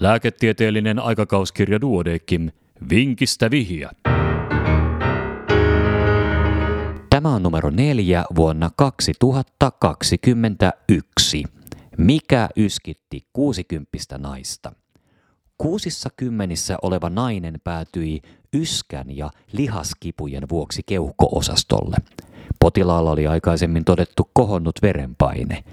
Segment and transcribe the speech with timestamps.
[0.00, 2.50] lääketieteellinen aikakauskirja Duodekim,
[2.90, 3.90] vinkistä vihiä.
[7.10, 11.44] Tämä on numero neljä vuonna 2021.
[11.98, 14.72] Mikä yskitti 60 naista?
[15.58, 18.20] Kuusissa kymmenissä oleva nainen päätyi
[18.54, 21.96] yskän ja lihaskipujen vuoksi keuhkoosastolle.
[22.60, 25.64] Potilaalla oli aikaisemmin todettu kohonnut verenpaine.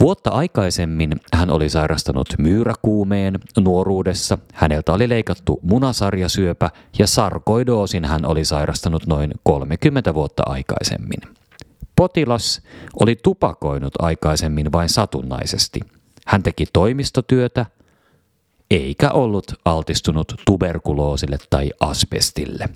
[0.00, 8.44] Vuotta aikaisemmin hän oli sairastanut myyräkuumeen nuoruudessa, häneltä oli leikattu munasarjasyöpä ja sarkoidoosin hän oli
[8.44, 11.20] sairastanut noin 30 vuotta aikaisemmin.
[11.96, 12.62] Potilas
[13.00, 15.80] oli tupakoinut aikaisemmin vain satunnaisesti.
[16.26, 17.66] Hän teki toimistotyötä,
[18.70, 22.68] eikä ollut altistunut tuberkuloosille tai asbestille.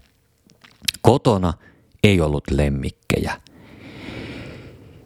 [1.03, 1.53] Kotona
[2.05, 3.41] ei ollut lemmikkejä.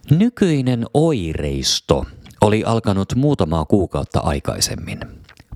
[0.09, 2.05] Nykyinen oireisto
[2.41, 4.99] oli alkanut muutamaa kuukautta aikaisemmin.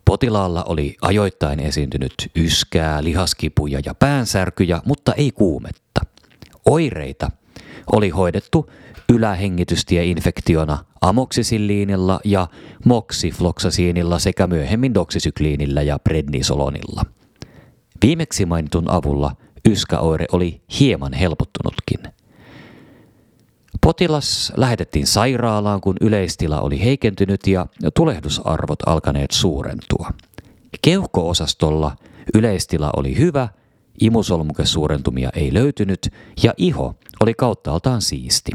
[0.06, 6.02] Potilaalla oli ajoittain esiintynyt yskää, lihaskipuja ja päänsärkyjä, mutta ei kuumetta.
[6.66, 7.32] Oireita
[7.92, 8.70] oli hoidettu
[9.14, 12.48] ylähengitystieinfektiona amoksisilliinilla ja
[12.86, 17.06] moksifloksasiinilla sekä myöhemmin doksisykliinillä ja prednisolonilla.
[18.02, 19.36] Viimeksi mainitun avulla
[19.70, 21.85] yskäoire oli hieman helpottunutkin.
[23.86, 30.10] Potilas lähetettiin sairaalaan, kun yleistila oli heikentynyt ja tulehdusarvot alkaneet suurentua.
[30.82, 31.96] Keuhkoosastolla
[32.34, 33.48] yleistila oli hyvä,
[34.02, 38.52] imusolmukesuurentumia ei löytynyt ja iho oli kauttaaltaan siisti.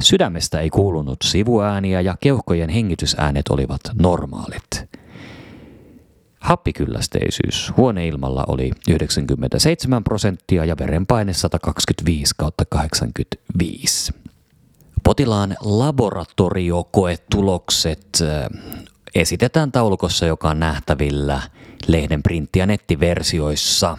[0.00, 4.88] Sydämestä ei kuulunut sivuääniä ja keuhkojen hengitysäänet olivat normaalit.
[6.40, 14.12] Happikyllästeisyys huoneilmalla oli 97 prosenttia ja verenpaine 125 kautta 85.
[15.04, 18.18] Potilaan laboratoriokoetulokset
[19.14, 21.42] esitetään taulukossa, joka on nähtävillä
[21.86, 23.98] lehden printti- ja nettiversioissa.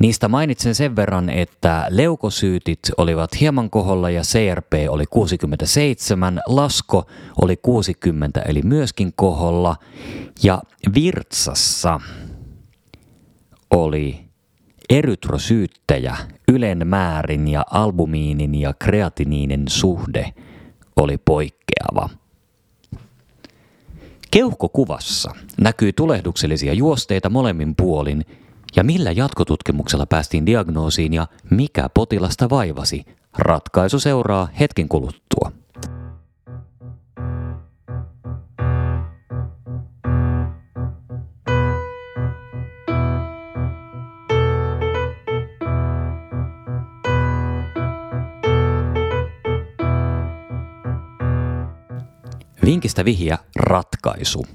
[0.00, 7.06] Niistä mainitsen sen verran, että leukosyytit olivat hieman koholla ja CRP oli 67, lasko
[7.42, 9.76] oli 60 eli myöskin koholla.
[10.42, 10.62] Ja
[10.94, 12.00] virtsassa
[13.70, 14.20] oli
[14.90, 16.16] erytrosyyttäjä,
[16.48, 20.32] ylen määrin ja albumiinin ja kreatiniinin suhde
[20.96, 22.08] oli poikkeava.
[24.30, 25.30] Keuhkokuvassa
[25.60, 28.24] näkyy tulehduksellisia juosteita molemmin puolin
[28.76, 33.04] ja millä jatkotutkimuksella päästiin diagnoosiin ja mikä potilasta vaivasi.
[33.38, 35.52] Ratkaisu seuraa hetken kuluttua.
[52.64, 54.46] Vinkistä vihja ratkaisu.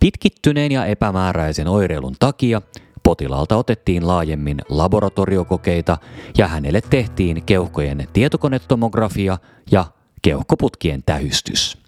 [0.00, 2.62] Pitkittyneen ja epämääräisen oireilun takia
[3.02, 5.98] potilaalta otettiin laajemmin laboratoriokokeita
[6.38, 9.38] ja hänelle tehtiin keuhkojen tietokonetomografia
[9.70, 9.84] ja
[10.22, 11.78] keuhkoputkien tähystys.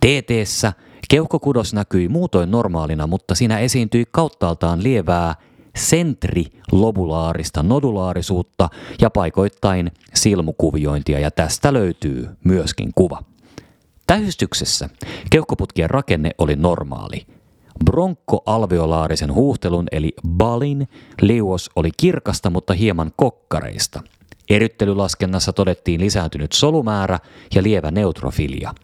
[0.00, 0.72] TTssä
[1.08, 5.34] keuhkokudos näkyi muutoin normaalina, mutta siinä esiintyi kauttaaltaan lievää
[5.76, 8.68] sentrilobulaarista nodulaarisuutta
[9.00, 13.22] ja paikoittain silmukuviointia ja tästä löytyy myöskin kuva.
[14.06, 14.88] Tähystyksessä
[15.30, 17.26] keuhkoputkien rakenne oli normaali.
[17.84, 20.88] Bronkkoalveolaarisen huuhtelun eli balin
[21.20, 24.00] liuos oli kirkasta, mutta hieman kokkareista.
[24.50, 27.18] Eryttelylaskennassa todettiin lisääntynyt solumäärä
[27.54, 28.74] ja lievä neutrofilia.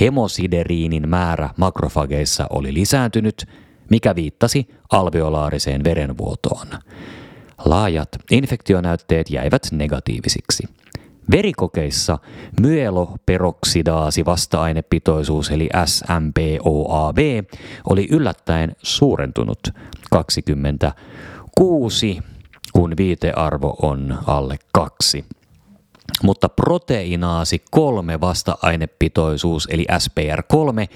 [0.00, 3.46] Hemosideriinin määrä makrofageissa oli lisääntynyt,
[3.90, 6.66] mikä viittasi alveolaariseen verenvuotoon.
[7.64, 10.68] Laajat infektionäytteet jäivät negatiivisiksi.
[11.30, 12.18] Verikokeissa
[12.60, 17.42] myeloperoksidaasi vasta-ainepitoisuus eli SMPOAV
[17.90, 19.58] oli yllättäen suurentunut
[20.10, 22.18] 26,
[22.72, 25.24] kun viitearvo on alle 2.
[26.22, 30.88] Mutta proteiinaasi 3 vasta-ainepitoisuus eli SPR3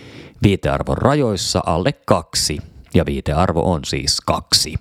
[0.43, 2.59] viitearvon rajoissa alle 2
[2.95, 4.75] ja viitearvo on siis 2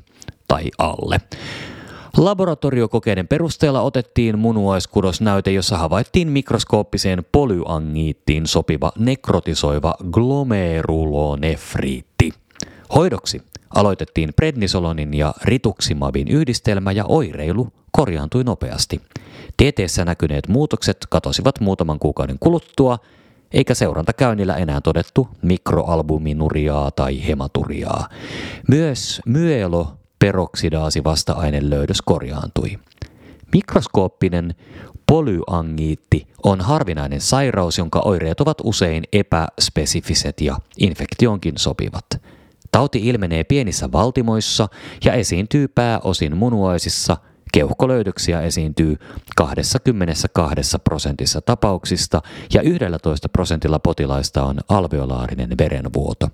[0.47, 1.21] tai alle.
[2.18, 12.34] Laboratoriokokeiden perusteella otettiin munuaiskudosnäyte, jossa havaittiin mikroskooppiseen polyangiittiin sopiva nekrotisoiva glomerulonefriitti.
[12.96, 13.42] Hoidoksi
[13.75, 19.02] aloitettiin prednisolonin ja rituximabin yhdistelmä ja oireilu korjaantui nopeasti.
[19.57, 22.98] Tieteessä näkyneet muutokset katosivat muutaman kuukauden kuluttua,
[23.52, 28.10] eikä seurantakäynnillä enää todettu mikroalbuminuriaa tai hematuriaa.
[28.68, 32.79] Myös myelo peroksidaasi vasta-ainelöydös korjaantui.
[33.53, 34.56] Mikroskooppinen
[35.07, 42.06] polyangiitti on harvinainen sairaus, jonka oireet ovat usein epäspesifiset ja infektioonkin sopivat.
[42.71, 44.68] Tauti ilmenee pienissä valtimoissa
[45.06, 47.18] ja esiintyy pääosin munuaisissa–
[47.53, 48.97] Keuhkolöydöksiä esiintyy
[49.35, 52.21] 22 prosentissa tapauksista
[52.53, 56.27] ja 11 prosentilla potilaista on alveolaarinen verenvuoto.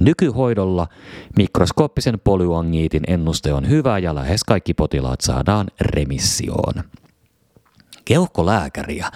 [0.00, 0.88] Nykyhoidolla
[1.36, 6.74] mikroskooppisen polyangiitin ennuste on hyvä ja lähes kaikki potilaat saadaan remissioon.
[8.04, 9.06] Keuhkolääkäriä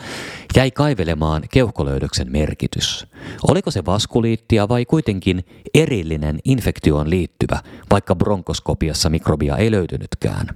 [0.56, 3.06] jäi kaivelemaan keuhkolöydöksen merkitys.
[3.48, 5.44] Oliko se vaskuliittia vai kuitenkin
[5.74, 10.46] erillinen infektioon liittyvä, vaikka bronkoskopiassa mikrobia ei löytynytkään?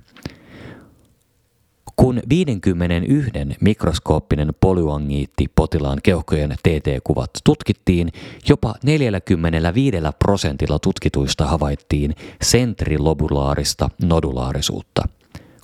[2.00, 3.30] Kun 51
[3.60, 8.12] mikroskooppinen polyangiitti potilaan keuhkojen TT-kuvat tutkittiin,
[8.48, 15.02] jopa 45 prosentilla tutkituista havaittiin sentrilobulaarista nodulaarisuutta–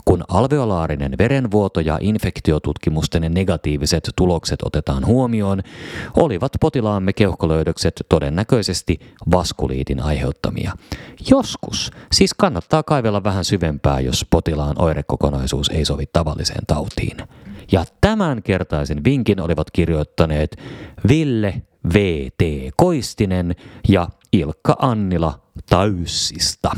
[0.08, 5.62] kun alveolaarinen verenvuoto ja infektiotutkimusten negatiiviset tulokset otetaan huomioon,
[6.16, 9.00] olivat potilaamme keuhkolöydökset todennäköisesti
[9.30, 10.72] vaskuliitin aiheuttamia.
[11.30, 17.16] Joskus siis kannattaa kaivella vähän syvempää, jos potilaan oirekokonaisuus ei sovi tavalliseen tautiin.
[17.72, 20.56] Ja tämän kertaisen vinkin olivat kirjoittaneet
[21.08, 21.62] Ville
[21.94, 22.42] V.T.
[22.76, 23.56] Koistinen
[23.88, 26.70] ja Ilkka Annila Täyssistä.